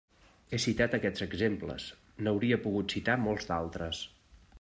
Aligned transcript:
He 0.53 0.59
citat 0.61 0.95
aquests 0.97 1.25
exemples; 1.25 1.85
n'hauria 2.27 2.59
pogut 2.65 2.95
citar 2.95 3.19
molts 3.27 3.53
altres. 3.59 4.01